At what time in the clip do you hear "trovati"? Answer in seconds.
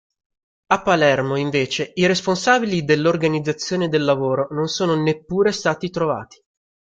5.91-6.43